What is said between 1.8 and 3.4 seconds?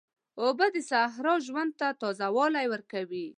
تازه والی ورکوي.